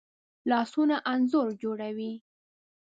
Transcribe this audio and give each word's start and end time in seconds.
لاسونه 0.49 0.95
انځور 1.11 1.47
جوړوي 1.61 2.13